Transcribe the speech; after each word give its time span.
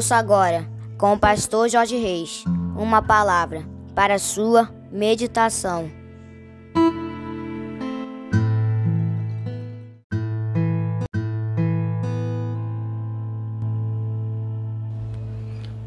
Ouça 0.00 0.16
agora, 0.16 0.66
com 0.96 1.12
o 1.12 1.18
pastor 1.18 1.68
Jorge 1.68 1.94
Reis, 1.94 2.42
uma 2.74 3.02
palavra 3.02 3.66
para 3.94 4.18
sua 4.18 4.70
meditação. 4.90 5.90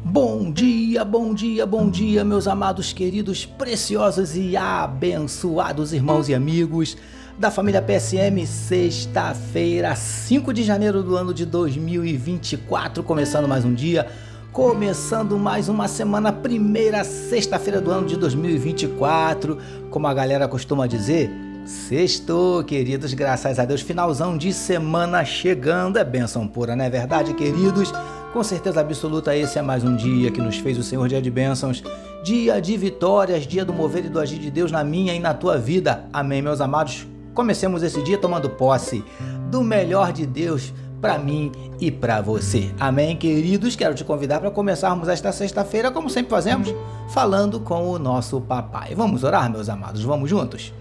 Bom 0.04 0.52
dia, 0.52 1.04
bom 1.04 1.34
dia, 1.34 1.66
bom 1.66 1.90
dia, 1.90 2.22
meus 2.22 2.46
amados, 2.46 2.92
queridos, 2.92 3.44
preciosos 3.44 4.36
e 4.36 4.56
abençoados 4.56 5.92
irmãos 5.92 6.28
e 6.28 6.34
amigos 6.36 6.96
da 7.38 7.50
família 7.50 7.82
PSM, 7.82 8.46
sexta-feira, 8.46 9.94
5 9.94 10.52
de 10.52 10.62
janeiro 10.62 11.02
do 11.02 11.16
ano 11.16 11.34
de 11.34 11.44
2024, 11.44 13.02
começando 13.02 13.48
mais 13.48 13.64
um 13.64 13.74
dia, 13.74 14.06
começando 14.52 15.36
mais 15.36 15.68
uma 15.68 15.88
semana, 15.88 16.32
primeira 16.32 17.02
sexta-feira 17.02 17.80
do 17.80 17.90
ano 17.90 18.06
de 18.06 18.16
2024, 18.16 19.58
como 19.90 20.06
a 20.06 20.14
galera 20.14 20.46
costuma 20.46 20.86
dizer. 20.86 21.28
Sextou, 21.66 22.62
queridos, 22.62 23.12
graças 23.14 23.58
a 23.58 23.64
Deus, 23.64 23.80
finalzão 23.80 24.38
de 24.38 24.52
semana 24.52 25.24
chegando, 25.24 25.98
é 25.98 26.04
bênção 26.04 26.46
pura, 26.46 26.76
não 26.76 26.84
é 26.84 26.90
verdade, 26.90 27.34
queridos? 27.34 27.90
Com 28.32 28.44
certeza 28.44 28.80
absoluta, 28.80 29.34
esse 29.34 29.58
é 29.58 29.62
mais 29.62 29.82
um 29.82 29.96
dia 29.96 30.30
que 30.30 30.40
nos 30.40 30.58
fez 30.58 30.78
o 30.78 30.82
Senhor 30.82 31.08
dia 31.08 31.22
de 31.22 31.30
bênçãos, 31.30 31.82
dia 32.22 32.60
de 32.60 32.76
vitórias, 32.76 33.46
dia 33.46 33.64
do 33.64 33.72
mover 33.72 34.04
e 34.04 34.08
do 34.08 34.20
agir 34.20 34.38
de 34.38 34.50
Deus 34.50 34.70
na 34.70 34.84
minha 34.84 35.14
e 35.14 35.18
na 35.18 35.34
tua 35.34 35.58
vida. 35.58 36.04
Amém, 36.12 36.42
meus 36.42 36.60
amados? 36.60 37.13
Comecemos 37.34 37.82
esse 37.82 38.00
dia 38.02 38.16
tomando 38.16 38.48
posse 38.48 39.04
do 39.50 39.62
melhor 39.62 40.12
de 40.12 40.24
Deus 40.24 40.72
para 41.00 41.18
mim 41.18 41.52
e 41.78 41.90
para 41.90 42.20
você. 42.22 42.70
Amém, 42.80 43.16
queridos? 43.16 43.76
Quero 43.76 43.94
te 43.94 44.04
convidar 44.04 44.40
para 44.40 44.50
começarmos 44.50 45.08
esta 45.08 45.32
sexta-feira, 45.32 45.90
como 45.90 46.08
sempre 46.08 46.30
fazemos, 46.30 46.74
falando 47.10 47.60
com 47.60 47.88
o 47.90 47.98
nosso 47.98 48.40
papai. 48.40 48.94
Vamos 48.94 49.22
orar, 49.22 49.50
meus 49.50 49.68
amados? 49.68 50.02
Vamos 50.02 50.30
juntos? 50.30 50.72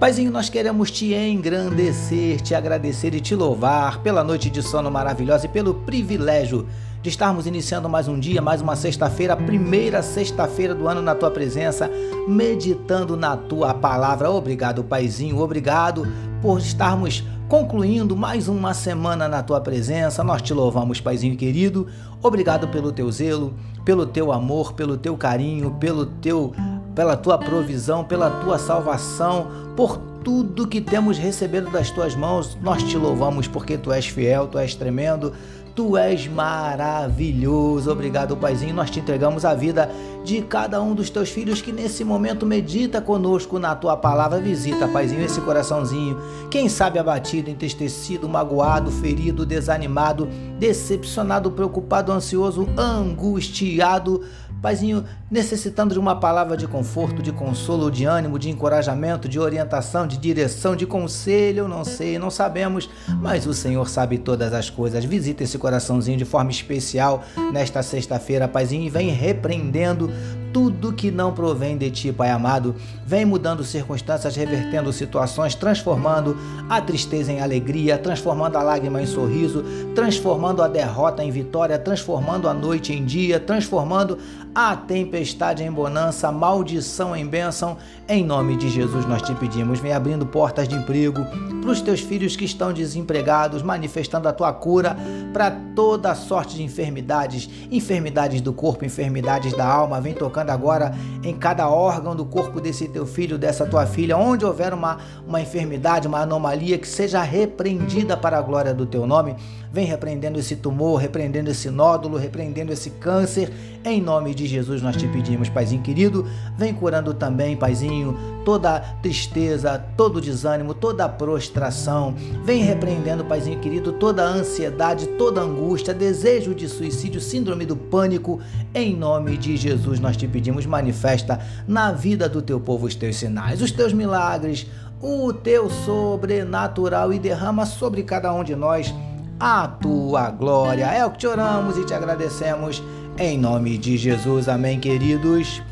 Paizinho, 0.00 0.30
nós 0.30 0.48
queremos 0.48 0.90
te 0.90 1.12
engrandecer, 1.12 2.40
te 2.40 2.54
agradecer 2.54 3.14
e 3.14 3.20
te 3.20 3.34
louvar 3.34 4.00
pela 4.00 4.24
noite 4.24 4.48
de 4.48 4.62
sono 4.62 4.90
maravilhosa 4.90 5.44
e 5.44 5.48
pelo 5.50 5.74
privilégio 5.74 6.66
de 7.02 7.10
estarmos 7.10 7.46
iniciando 7.46 7.86
mais 7.86 8.08
um 8.08 8.18
dia, 8.18 8.40
mais 8.40 8.62
uma 8.62 8.74
sexta-feira, 8.74 9.34
a 9.34 9.36
primeira 9.36 10.00
sexta-feira 10.00 10.74
do 10.74 10.88
ano 10.88 11.02
na 11.02 11.14
tua 11.14 11.30
presença, 11.30 11.90
meditando 12.26 13.14
na 13.14 13.36
tua 13.36 13.74
palavra. 13.74 14.30
Obrigado, 14.30 14.82
Paizinho, 14.82 15.38
obrigado 15.38 16.08
por 16.40 16.58
estarmos 16.60 17.22
concluindo 17.46 18.16
mais 18.16 18.48
uma 18.48 18.72
semana 18.72 19.28
na 19.28 19.42
tua 19.42 19.60
presença. 19.60 20.24
Nós 20.24 20.40
te 20.40 20.54
louvamos, 20.54 20.98
Paizinho 20.98 21.36
querido. 21.36 21.86
Obrigado 22.22 22.68
pelo 22.68 22.90
teu 22.90 23.12
zelo, 23.12 23.52
pelo 23.84 24.06
teu 24.06 24.32
amor, 24.32 24.72
pelo 24.72 24.96
teu 24.96 25.14
carinho, 25.14 25.72
pelo 25.72 26.06
teu 26.06 26.54
pela 27.00 27.16
tua 27.16 27.38
provisão, 27.38 28.04
pela 28.04 28.28
tua 28.28 28.58
salvação, 28.58 29.46
por 29.74 29.96
tudo 30.22 30.68
que 30.68 30.82
temos 30.82 31.16
recebido 31.16 31.70
das 31.70 31.90
tuas 31.90 32.14
mãos. 32.14 32.58
Nós 32.60 32.82
te 32.82 32.94
louvamos 32.94 33.48
porque 33.48 33.78
tu 33.78 33.90
és 33.90 34.06
fiel, 34.06 34.48
tu 34.48 34.58
és 34.58 34.74
tremendo, 34.74 35.32
Tu 35.74 35.96
és 35.96 36.26
maravilhoso. 36.26 37.90
Obrigado, 37.90 38.36
Paizinho. 38.36 38.74
Nós 38.74 38.90
te 38.90 39.00
entregamos 39.00 39.44
a 39.44 39.54
vida 39.54 39.90
de 40.24 40.42
cada 40.42 40.82
um 40.82 40.94
dos 40.94 41.08
teus 41.08 41.30
filhos 41.30 41.62
que 41.62 41.72
nesse 41.72 42.04
momento 42.04 42.44
medita 42.44 43.00
conosco 43.00 43.58
na 43.58 43.74
tua 43.74 43.96
palavra. 43.96 44.40
Visita, 44.40 44.88
Paizinho, 44.88 45.24
esse 45.24 45.40
coraçãozinho. 45.40 46.18
Quem 46.50 46.68
sabe 46.68 46.98
abatido, 46.98 47.48
entristecido, 47.48 48.28
magoado, 48.28 48.90
ferido, 48.90 49.46
desanimado, 49.46 50.28
decepcionado, 50.58 51.50
preocupado, 51.52 52.12
ansioso, 52.12 52.68
angustiado 52.76 54.22
Paizinho, 54.60 55.04
necessitando 55.30 55.94
de 55.94 55.98
uma 55.98 56.16
palavra 56.16 56.56
de 56.56 56.68
conforto, 56.68 57.22
de 57.22 57.32
consolo, 57.32 57.90
de 57.90 58.04
ânimo, 58.04 58.38
de 58.38 58.50
encorajamento, 58.50 59.28
de 59.28 59.40
orientação, 59.40 60.06
de 60.06 60.18
direção, 60.18 60.76
de 60.76 60.86
conselho, 60.86 61.66
não 61.66 61.84
sei, 61.84 62.18
não 62.18 62.30
sabemos, 62.30 62.90
mas 63.08 63.46
o 63.46 63.54
Senhor 63.54 63.88
sabe 63.88 64.18
todas 64.18 64.52
as 64.52 64.68
coisas. 64.68 65.04
Visita 65.04 65.42
esse 65.42 65.56
coraçãozinho 65.56 66.18
de 66.18 66.24
forma 66.24 66.50
especial 66.50 67.24
nesta 67.52 67.82
sexta-feira, 67.82 68.46
Paizinho, 68.46 68.84
e 68.84 68.90
vem 68.90 69.10
repreendendo 69.10 70.10
tudo 70.52 70.92
que 70.92 71.10
não 71.10 71.32
provém 71.32 71.76
de 71.76 71.90
ti, 71.90 72.12
Pai 72.12 72.30
amado. 72.30 72.74
Vem 73.06 73.24
mudando 73.24 73.64
circunstâncias, 73.64 74.36
revertendo 74.36 74.92
situações, 74.92 75.54
transformando 75.54 76.36
a 76.68 76.80
tristeza 76.80 77.32
em 77.32 77.40
alegria, 77.40 77.98
transformando 77.98 78.56
a 78.56 78.62
lágrima 78.62 79.02
em 79.02 79.06
sorriso, 79.06 79.64
transformando 79.94 80.62
a 80.62 80.68
derrota 80.68 81.22
em 81.22 81.30
vitória, 81.30 81.78
transformando 81.78 82.48
a 82.48 82.54
noite 82.54 82.92
em 82.92 83.04
dia, 83.04 83.38
transformando 83.38 84.18
a 84.54 84.76
tempestade 84.76 85.62
em 85.62 85.70
bonança, 85.70 86.28
a 86.28 86.32
maldição 86.32 87.14
em 87.14 87.26
bênção. 87.26 87.76
Em 88.08 88.24
nome 88.24 88.56
de 88.56 88.68
Jesus 88.68 89.06
nós 89.06 89.22
te 89.22 89.34
pedimos, 89.34 89.78
vem 89.78 89.92
abrindo 89.92 90.26
portas 90.26 90.68
de 90.68 90.74
emprego 90.74 91.24
para 91.60 91.70
os 91.70 91.80
teus 91.80 92.00
filhos 92.00 92.36
que 92.36 92.44
estão 92.44 92.72
desempregados, 92.72 93.62
manifestando 93.62 94.28
a 94.28 94.32
tua 94.32 94.52
cura 94.52 94.96
para 95.32 95.50
toda 95.74 96.14
sorte 96.14 96.56
de 96.56 96.62
enfermidades, 96.62 97.48
enfermidades 97.70 98.40
do 98.40 98.52
corpo, 98.52 98.84
enfermidades 98.84 99.52
da 99.56 99.66
alma. 99.66 100.00
Vem 100.00 100.14
tocando 100.14 100.39
agora 100.48 100.94
em 101.22 101.34
cada 101.34 101.68
órgão 101.68 102.16
do 102.16 102.24
corpo 102.24 102.60
desse 102.60 102.88
teu 102.88 103.04
filho, 103.04 103.36
dessa 103.36 103.66
tua 103.66 103.84
filha, 103.86 104.16
onde 104.16 104.44
houver 104.44 104.72
uma, 104.72 104.98
uma 105.26 105.40
enfermidade, 105.40 106.08
uma 106.08 106.20
anomalia, 106.20 106.78
que 106.78 106.88
seja 106.88 107.20
repreendida 107.22 108.16
para 108.16 108.38
a 108.38 108.42
glória 108.42 108.72
do 108.72 108.86
teu 108.86 109.06
nome. 109.06 109.36
Vem 109.72 109.86
repreendendo 109.86 110.36
esse 110.36 110.56
tumor, 110.56 111.00
repreendendo 111.00 111.48
esse 111.48 111.70
nódulo, 111.70 112.18
repreendendo 112.18 112.72
esse 112.72 112.90
câncer. 112.90 113.52
Em 113.84 114.00
nome 114.00 114.34
de 114.34 114.44
Jesus 114.44 114.82
nós 114.82 114.96
te 114.96 115.06
pedimos, 115.06 115.48
Paizinho 115.48 115.80
querido, 115.80 116.26
vem 116.58 116.74
curando 116.74 117.14
também, 117.14 117.56
Paizinho, 117.56 118.18
toda 118.44 118.80
tristeza, 119.00 119.78
todo 119.96 120.20
desânimo, 120.20 120.74
toda 120.74 121.08
prostração. 121.08 122.14
Vem 122.44 122.64
repreendendo, 122.64 123.24
Paizinho 123.24 123.60
querido, 123.60 123.92
toda 123.92 124.24
ansiedade, 124.24 125.06
toda 125.06 125.40
angústia, 125.40 125.94
desejo 125.94 126.52
de 126.52 126.68
suicídio, 126.68 127.20
síndrome 127.20 127.64
do 127.64 127.76
pânico. 127.76 128.40
Em 128.74 128.96
nome 128.96 129.36
de 129.36 129.56
Jesus 129.56 130.00
nós 130.00 130.16
te 130.16 130.26
pedimos, 130.26 130.66
manifesta 130.66 131.38
na 131.68 131.92
vida 131.92 132.28
do 132.28 132.42
teu 132.42 132.58
povo 132.58 132.86
os 132.86 132.96
teus 132.96 133.16
sinais, 133.16 133.62
os 133.62 133.70
teus 133.70 133.92
milagres, 133.92 134.66
o 135.00 135.32
teu 135.32 135.70
sobrenatural 135.70 137.12
e 137.12 137.20
derrama 137.20 137.64
sobre 137.64 138.02
cada 138.02 138.34
um 138.34 138.42
de 138.42 138.56
nós 138.56 138.92
a 139.40 139.66
tua 139.66 140.30
glória. 140.30 140.84
É 140.84 141.04
o 141.06 141.10
que 141.10 141.18
te 141.18 141.26
oramos 141.26 141.78
e 141.78 141.86
te 141.86 141.94
agradecemos 141.94 142.82
em 143.18 143.38
nome 143.38 143.78
de 143.78 143.96
Jesus. 143.96 144.50
Amém, 144.50 144.78
queridos. 144.78 145.62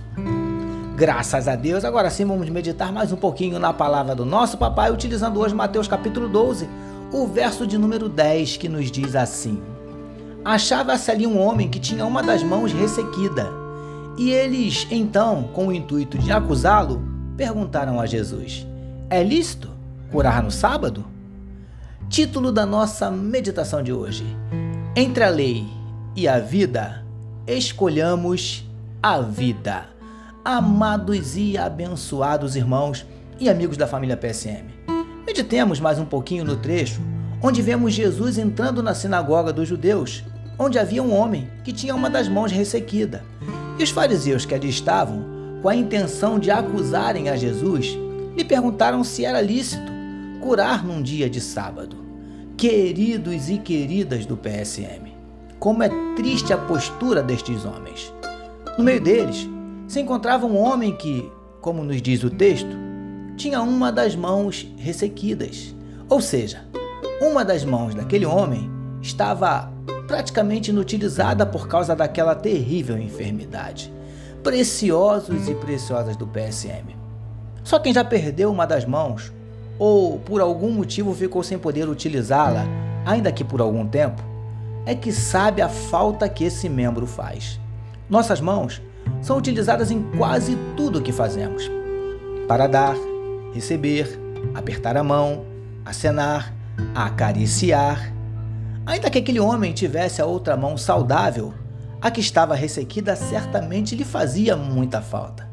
Graças 0.97 1.47
a 1.47 1.55
Deus. 1.55 1.85
Agora 1.85 2.09
sim 2.09 2.25
vamos 2.25 2.49
meditar 2.49 2.91
mais 2.91 3.13
um 3.13 3.17
pouquinho 3.17 3.59
na 3.59 3.73
palavra 3.75 4.15
do 4.15 4.25
nosso 4.25 4.57
papai, 4.57 4.91
utilizando 4.91 5.39
hoje 5.39 5.55
Mateus 5.55 5.87
capítulo 5.87 6.29
12, 6.29 6.67
o 7.13 7.27
verso 7.27 7.67
de 7.67 7.77
número 7.77 8.09
10, 8.09 8.57
que 8.57 8.71
nos 8.71 8.91
diz 8.91 9.15
assim: 9.15 9.63
Achava-se 10.43 11.11
ali 11.11 11.27
um 11.27 11.39
homem 11.39 11.69
que 11.69 11.79
tinha 11.79 12.07
uma 12.07 12.23
das 12.23 12.43
mãos 12.43 12.73
ressequida. 12.73 13.47
E 14.17 14.31
eles, 14.31 14.87
então, 14.91 15.45
com 15.53 15.69
o 15.69 15.73
intuito 15.73 16.19
de 16.19 16.33
acusá-lo, 16.33 17.03
perguntaram 17.37 18.01
a 18.01 18.07
Jesus: 18.07 18.67
É 19.11 19.23
lícito 19.23 19.69
curar 20.11 20.43
no 20.43 20.51
sábado? 20.51 21.05
Título 22.09 22.51
da 22.51 22.65
nossa 22.65 23.11
meditação 23.11 23.83
de 23.83 23.93
hoje: 23.93 24.25
Entre 24.97 25.23
a 25.23 25.29
lei 25.29 25.67
e 26.17 26.27
a 26.27 26.39
vida, 26.39 27.05
escolhamos 27.47 28.67
a 29.03 29.21
vida. 29.21 29.87
Amados 30.43 31.37
e 31.37 31.59
abençoados 31.59 32.57
irmãos 32.57 33.05
e 33.39 33.49
amigos 33.49 33.77
da 33.77 33.87
família 33.87 34.17
PSM, 34.17 34.65
meditemos 35.27 35.79
mais 35.79 35.99
um 35.99 36.07
pouquinho 36.07 36.45
no 36.45 36.57
trecho 36.57 37.01
onde 37.43 37.61
vemos 37.61 37.93
Jesus 37.93 38.39
entrando 38.39 38.83
na 38.83 38.95
sinagoga 38.95 39.53
dos 39.53 39.69
judeus, 39.69 40.25
onde 40.59 40.79
havia 40.79 41.03
um 41.03 41.15
homem 41.15 41.49
que 41.63 41.73
tinha 41.73 41.95
uma 41.95 42.09
das 42.09 42.27
mãos 42.27 42.51
ressequida. 42.51 43.23
E 43.79 43.83
os 43.83 43.91
fariseus 43.91 44.45
que 44.47 44.55
ali 44.55 44.69
estavam, 44.69 45.25
com 45.63 45.69
a 45.69 45.77
intenção 45.77 46.39
de 46.39 46.51
acusarem 46.51 47.29
a 47.29 47.37
Jesus, 47.37 47.97
lhe 48.35 48.45
perguntaram 48.45 49.05
se 49.05 49.25
era 49.25 49.41
lícito 49.43 49.98
curar 50.41 50.85
num 50.85 51.03
dia 51.03 51.29
de 51.29 51.41
sábado. 51.41 51.97
Queridos 52.57 53.49
e 53.49 53.59
queridas 53.59 54.27
do 54.27 54.37
PSM, 54.37 55.13
como 55.59 55.83
é 55.83 55.91
triste 56.17 56.53
a 56.53 56.59
postura 56.59 57.23
destes 57.23 57.65
homens. 57.65 58.13
No 58.77 58.85
meio 58.85 59.01
deles 59.01 59.49
se 59.87 60.01
encontrava 60.01 60.47
um 60.47 60.57
homem 60.57 60.97
que, 60.97 61.31
como 61.61 61.85
nos 61.85 62.03
diz 62.03 62.25
o 62.25 62.31
texto, 62.31 62.77
tinha 63.37 63.63
uma 63.63 63.93
das 63.93 64.17
mãos 64.17 64.67
ressequidas. 64.77 65.75
Ou 66.09 66.21
seja, 66.21 66.65
uma 67.21 67.45
das 67.45 67.65
mãos 67.65 67.95
daquele 67.95 68.27
homem 68.27 68.69
estava 69.01 69.73
praticamente 70.09 70.71
inutilizada 70.71 71.47
por 71.47 71.69
causa 71.69 71.95
daquela 71.95 72.35
terrível 72.35 72.99
enfermidade. 72.99 73.93
Preciosos 74.43 75.49
e 75.49 75.55
preciosas 75.55 76.17
do 76.17 76.27
PSM. 76.27 76.97
Só 77.63 77.79
quem 77.79 77.93
já 77.93 78.05
perdeu 78.05 78.51
uma 78.51 78.67
das 78.67 78.85
mãos 78.85 79.33
ou 79.79 80.19
por 80.19 80.41
algum 80.41 80.73
motivo 80.73 81.15
ficou 81.15 81.43
sem 81.43 81.59
poder 81.59 81.89
utilizá-la, 81.89 82.65
ainda 83.07 83.31
que 83.31 83.45
por 83.45 83.61
algum 83.61 83.87
tempo, 83.87 84.23
é 84.85 84.95
que 84.95 85.13
sabe 85.13 85.63
a 85.63 85.69
falta 85.69 86.29
que 86.29 86.45
esse 86.45 86.69
membro 86.69 87.07
faz. 87.07 87.61
Nossas 88.09 88.41
mãos 88.41 88.83
são 89.21 89.37
utilizadas 89.37 89.91
em 89.91 90.03
quase 90.17 90.57
tudo 90.77 90.99
o 90.99 91.03
que 91.03 91.13
fazemos: 91.13 91.71
para 92.47 92.67
dar, 92.67 92.97
receber, 93.53 94.19
apertar 94.55 94.97
a 94.97 95.05
mão, 95.05 95.45
acenar, 95.85 96.55
acariciar. 96.95 98.13
Ainda 98.87 99.11
que 99.11 99.19
aquele 99.19 99.41
homem 99.41 99.73
tivesse 99.73 100.23
a 100.23 100.27
outra 100.27 100.57
mão 100.57 100.79
saudável, 100.79 101.53
a 102.01 102.11
que 102.11 102.21
estava 102.21 102.55
ressequida 102.55 103.15
certamente 103.15 103.95
lhe 103.95 104.05
fazia 104.05 104.57
muita 104.57 105.03
falta. 105.03 105.49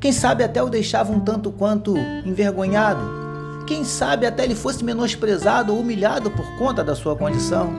Quem 0.00 0.12
sabe 0.12 0.44
até 0.44 0.62
o 0.62 0.68
deixava 0.68 1.12
um 1.12 1.20
tanto 1.20 1.50
quanto 1.50 1.96
envergonhado. 2.24 3.27
Quem 3.68 3.84
sabe 3.84 4.24
até 4.24 4.44
ele 4.44 4.54
fosse 4.54 4.82
menosprezado 4.82 5.74
ou 5.74 5.80
humilhado 5.80 6.30
por 6.30 6.56
conta 6.56 6.82
da 6.82 6.96
sua 6.96 7.14
condição. 7.14 7.70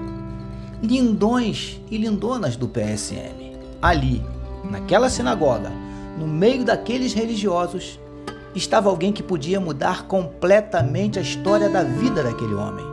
Lindões 0.84 1.82
e 1.90 1.98
lindonas 1.98 2.56
do 2.56 2.68
PSM. 2.68 3.58
Ali, 3.82 4.24
naquela 4.70 5.10
sinagoga, 5.10 5.72
no 6.16 6.28
meio 6.28 6.64
daqueles 6.64 7.12
religiosos, 7.12 8.00
estava 8.54 8.88
alguém 8.88 9.12
que 9.12 9.24
podia 9.24 9.60
mudar 9.60 10.04
completamente 10.04 11.18
a 11.18 11.24
história 11.24 11.68
da 11.68 11.82
vida 11.84 12.22
daquele 12.22 12.54
homem, 12.54 12.86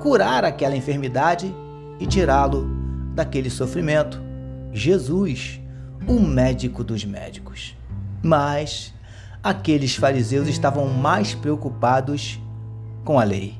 curar 0.00 0.44
aquela 0.44 0.76
enfermidade 0.76 1.52
e 1.98 2.06
tirá-lo 2.06 2.70
daquele 3.16 3.50
sofrimento. 3.50 4.22
Jesus, 4.72 5.60
o 6.06 6.20
médico 6.20 6.84
dos 6.84 7.04
médicos. 7.04 7.76
Mas 8.22 8.94
aqueles 9.42 9.96
fariseus 9.96 10.46
estavam 10.46 10.86
mais 10.86 11.34
preocupados 11.34 12.38
com 13.04 13.18
a 13.18 13.24
lei. 13.24 13.54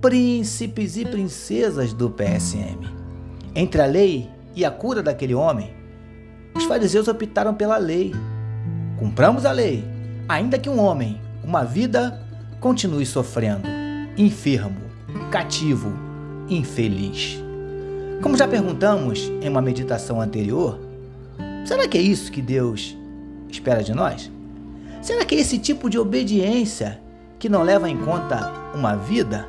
Príncipes 0.00 0.96
e 0.96 1.04
princesas 1.04 1.92
do 1.92 2.10
PSM. 2.10 2.78
Entre 3.54 3.80
a 3.80 3.86
lei 3.86 4.28
e 4.54 4.64
a 4.64 4.70
cura 4.70 5.02
daquele 5.02 5.34
homem, 5.34 5.72
os 6.54 6.64
fariseus 6.64 7.08
optaram 7.08 7.54
pela 7.54 7.78
lei. 7.78 8.12
Cumpramos 8.98 9.46
a 9.46 9.52
lei, 9.52 9.84
ainda 10.28 10.58
que 10.58 10.68
um 10.68 10.78
homem, 10.78 11.20
uma 11.44 11.64
vida, 11.64 12.20
continue 12.60 13.06
sofrendo, 13.06 13.68
enfermo, 14.16 14.80
cativo, 15.30 15.92
infeliz. 16.48 17.42
Como 18.22 18.36
já 18.36 18.46
perguntamos 18.46 19.30
em 19.40 19.48
uma 19.48 19.60
meditação 19.60 20.20
anterior, 20.20 20.78
será 21.64 21.88
que 21.88 21.98
é 21.98 22.00
isso 22.00 22.30
que 22.30 22.40
Deus 22.40 22.96
espera 23.48 23.82
de 23.82 23.92
nós? 23.92 24.30
Será 25.00 25.24
que 25.24 25.34
é 25.34 25.40
esse 25.40 25.58
tipo 25.58 25.90
de 25.90 25.98
obediência 25.98 27.01
que 27.42 27.48
não 27.48 27.64
leva 27.64 27.90
em 27.90 27.96
conta 27.96 28.52
uma 28.72 28.94
vida? 28.94 29.48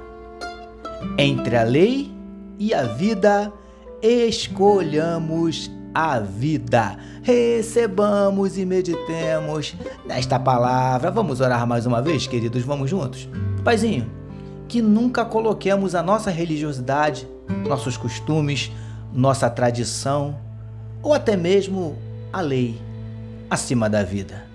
Entre 1.15 1.55
a 1.55 1.61
lei 1.61 2.11
e 2.57 2.73
a 2.73 2.81
vida, 2.81 3.53
escolhamos 4.01 5.69
a 5.93 6.17
vida. 6.19 6.97
Recebamos 7.21 8.57
e 8.57 8.65
meditemos 8.65 9.75
nesta 10.07 10.39
palavra. 10.39 11.11
Vamos 11.11 11.39
orar 11.39 11.67
mais 11.67 11.85
uma 11.85 12.01
vez, 12.01 12.25
queridos? 12.25 12.63
Vamos 12.63 12.89
juntos? 12.89 13.29
Paizinho, 13.63 14.09
que 14.67 14.81
nunca 14.81 15.23
coloquemos 15.23 15.93
a 15.93 16.01
nossa 16.01 16.31
religiosidade, 16.31 17.27
nossos 17.67 17.95
costumes, 17.95 18.71
nossa 19.13 19.51
tradição 19.51 20.35
ou 21.03 21.13
até 21.13 21.37
mesmo 21.37 21.95
a 22.31 22.41
lei 22.41 22.81
acima 23.51 23.87
da 23.87 24.01
vida. 24.01 24.47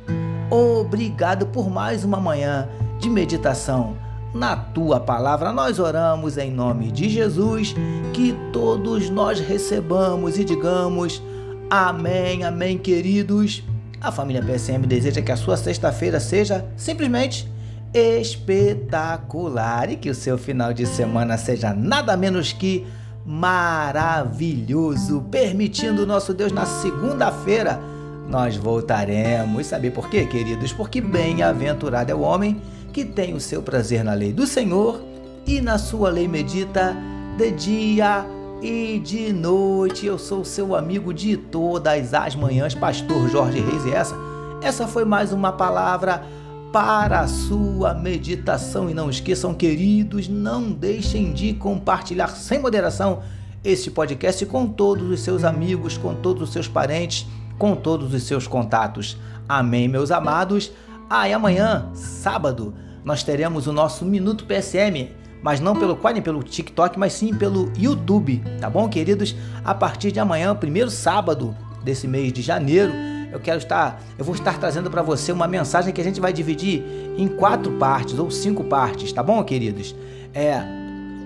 Obrigado 0.51 1.47
por 1.47 1.71
mais 1.71 2.05
uma 2.05 2.19
manhã 2.19 2.69
de 2.99 3.09
meditação 3.09 3.97
na 4.35 4.57
tua 4.57 5.01
palavra. 5.01 5.53
Nós 5.53 5.79
oramos 5.79 6.37
em 6.37 6.51
nome 6.51 6.91
de 6.91 7.09
Jesus, 7.09 7.75
que 8.13 8.35
todos 8.53 9.09
nós 9.11 9.41
recebamos 9.41 10.39
e 10.39 10.45
digamos 10.45 11.23
amém, 11.71 12.45
amém, 12.45 12.79
queridos. 12.79 13.63
A 14.01 14.13
família 14.13 14.43
PSM 14.43 14.87
deseja 14.87 15.21
que 15.21 15.33
a 15.33 15.37
sua 15.37 15.57
sexta-feira 15.57 16.21
seja 16.21 16.65
simplesmente 16.77 17.51
espetacular 17.93 19.91
e 19.91 19.97
que 19.97 20.11
o 20.11 20.15
seu 20.15 20.39
final 20.39 20.73
de 20.73 20.87
semana 20.87 21.37
seja 21.37 21.73
nada 21.73 22.17
menos 22.17 22.53
que 22.53 22.87
maravilhoso, 23.27 25.23
permitindo 25.31 26.07
nosso 26.07 26.33
Deus 26.33 26.53
na 26.53 26.65
segunda-feira 26.65 27.81
nós 28.29 28.57
voltaremos. 28.57 29.67
Sabe 29.67 29.91
por 29.91 30.09
quê, 30.09 30.27
queridos? 30.27 30.73
Porque 30.73 31.01
bem-aventurado 31.01 32.13
é 32.13 32.15
o 32.15 32.21
homem 32.21 32.61
que 32.99 33.05
tem 33.05 33.33
o 33.33 33.39
seu 33.39 33.63
prazer 33.63 34.03
na 34.03 34.13
lei 34.13 34.33
do 34.33 34.45
Senhor 34.45 35.01
e 35.47 35.61
na 35.61 35.79
sua 35.79 36.11
lei 36.11 36.27
medita 36.27 36.97
de 37.37 37.53
dia 37.53 38.27
e 38.61 38.99
de 38.99 39.33
noite. 39.33 40.05
Eu 40.05 40.19
sou 40.19 40.45
seu 40.45 40.75
amigo 40.75 41.15
de 41.15 41.37
todas 41.37 42.13
as 42.13 42.35
manhãs, 42.35 42.75
pastor 42.75 43.29
Jorge 43.29 43.61
Reis, 43.61 43.85
e 43.85 43.93
essa, 43.93 44.17
essa 44.61 44.89
foi 44.89 45.05
mais 45.05 45.33
uma 45.33 45.53
palavra 45.53 46.25
para 46.73 47.21
a 47.21 47.29
sua 47.29 47.95
meditação. 47.95 48.91
E 48.91 48.95
não 48.95 49.09
esqueçam, 49.09 49.55
queridos, 49.55 50.27
não 50.27 50.73
deixem 50.73 51.33
de 51.33 51.55
compartilhar 51.55 52.31
sem 52.31 52.59
moderação 52.59 53.23
este 53.63 53.93
podcast 53.93 54.45
com 54.45 54.67
todos 54.67 55.09
os 55.09 55.21
seus 55.21 55.45
amigos, 55.45 55.97
com 55.97 56.17
todos 56.17 56.49
os 56.49 56.53
seus 56.53 56.67
parentes, 56.67 57.29
com 57.57 57.77
todos 57.77 58.13
os 58.13 58.25
seus 58.25 58.49
contatos. 58.49 59.17
Amém, 59.49 59.87
meus 59.87 60.11
amados. 60.11 60.73
Ah, 61.09 61.29
e 61.29 61.33
amanhã, 61.33 61.89
sábado, 61.95 62.75
nós 63.09 63.23
teremos 63.23 63.67
o 63.67 63.73
nosso 63.73 64.05
Minuto 64.05 64.45
PSM, 64.45 65.09
mas 65.43 65.61
não 65.61 65.75
pelo 65.75 65.99
nem 66.13 66.21
pelo 66.21 66.43
TikTok, 66.43 66.99
mas 66.99 67.15
sim 67.15 67.33
pelo 67.33 67.73
YouTube, 67.75 68.45
tá 68.61 68.69
bom, 68.69 68.87
queridos? 68.87 69.35
A 69.65 69.75
partir 69.75 70.13
de 70.13 70.21
amanhã, 70.21 70.55
primeiro 70.55 70.91
sábado 70.91 71.57
desse 71.83 72.07
mês 72.07 72.35
de 72.35 72.43
janeiro, 72.43 72.93
eu 73.33 73.41
quero 73.41 73.57
estar, 73.57 74.03
eu 74.19 74.25
vou 74.27 74.35
estar 74.35 74.59
trazendo 74.61 74.91
para 74.91 75.01
você 75.01 75.33
uma 75.33 75.49
mensagem 75.49 75.91
que 75.91 76.03
a 76.03 76.05
gente 76.05 76.21
vai 76.21 76.35
dividir 76.35 76.85
em 77.17 77.27
quatro 77.29 77.73
partes 77.79 78.19
ou 78.19 78.31
cinco 78.31 78.63
partes, 78.65 79.11
tá 79.11 79.23
bom, 79.23 79.43
queridos? 79.43 79.97
É 80.35 80.61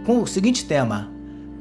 com 0.07 0.23
o 0.23 0.27
seguinte 0.27 0.65
tema: 0.65 1.11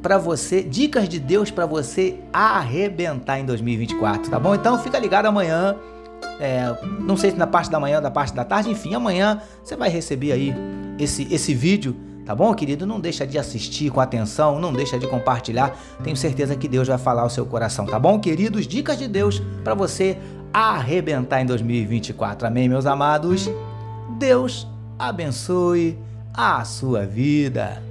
para 0.03 0.19
você, 0.19 0.61
dicas 0.61 1.09
de 1.09 1.19
Deus 1.19 1.49
para 1.49 1.65
você 1.65 2.19
arrebentar 2.31 3.39
em 3.39 3.45
2024, 3.45 4.29
tá 4.29 4.37
bom? 4.37 4.53
Então 4.53 4.77
fica 4.77 4.99
ligado 4.99 5.25
amanhã. 5.25 5.75
É, 6.41 6.75
não 6.99 7.15
sei 7.15 7.29
se 7.29 7.37
na 7.37 7.45
parte 7.45 7.69
da 7.69 7.79
manhã 7.79 7.97
ou 7.97 8.01
da 8.01 8.09
parte 8.09 8.33
da 8.33 8.43
tarde, 8.43 8.71
enfim, 8.71 8.95
amanhã 8.95 9.39
você 9.63 9.75
vai 9.75 9.89
receber 9.89 10.31
aí 10.31 10.51
esse, 10.97 11.31
esse 11.31 11.53
vídeo, 11.53 11.95
tá 12.25 12.33
bom, 12.33 12.51
querido? 12.55 12.83
Não 12.83 12.99
deixa 12.99 13.27
de 13.27 13.37
assistir 13.37 13.91
com 13.91 13.99
atenção, 13.99 14.59
não 14.59 14.73
deixa 14.73 14.97
de 14.97 15.05
compartilhar. 15.05 15.77
Tenho 16.03 16.17
certeza 16.17 16.55
que 16.55 16.67
Deus 16.67 16.87
vai 16.87 16.97
falar 16.97 17.21
ao 17.21 17.29
seu 17.29 17.45
coração, 17.45 17.85
tá 17.85 17.99
bom, 17.99 18.19
queridos? 18.19 18.65
Dicas 18.65 18.97
de 18.97 19.07
Deus 19.07 19.39
para 19.63 19.75
você 19.75 20.17
arrebentar 20.51 21.41
em 21.41 21.45
2024. 21.45 22.47
Amém, 22.47 22.67
meus 22.67 22.87
amados? 22.87 23.47
Deus 24.17 24.67
abençoe 24.97 25.95
a 26.33 26.65
sua 26.65 27.05
vida. 27.05 27.90